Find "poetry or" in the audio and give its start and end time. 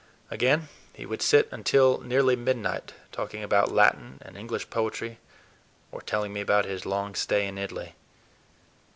4.71-6.01